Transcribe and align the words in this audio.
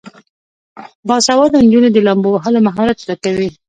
باسواده 1.07 1.57
نجونې 1.65 1.89
د 1.93 1.97
لامبو 2.07 2.29
وهلو 2.33 2.59
مهارت 2.67 2.97
زده 3.03 3.15
کوي. 3.23 3.49